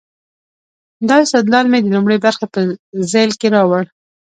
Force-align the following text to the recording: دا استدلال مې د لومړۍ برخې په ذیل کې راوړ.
دا 1.07 1.15
استدلال 1.25 1.65
مې 1.71 1.79
د 1.81 1.87
لومړۍ 1.95 2.17
برخې 2.25 2.45
په 2.53 2.59
ذیل 3.11 3.31
کې 3.39 3.47
راوړ. 3.55 3.83